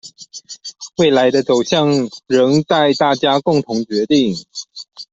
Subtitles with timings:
[0.97, 4.35] 未來的走向仍待大家共同決定